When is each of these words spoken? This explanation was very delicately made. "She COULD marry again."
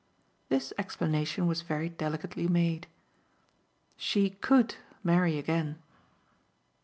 This 0.49 0.73
explanation 0.79 1.45
was 1.45 1.61
very 1.61 1.87
delicately 1.87 2.47
made. 2.47 2.87
"She 3.95 4.31
COULD 4.31 4.77
marry 5.03 5.37
again." 5.37 5.77